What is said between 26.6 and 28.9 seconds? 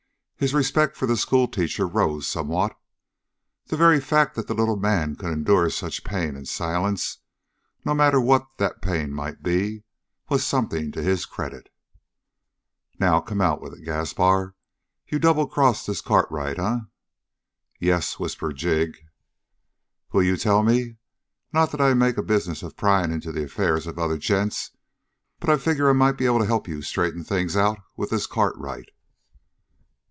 you straighten things out with this Cartwright."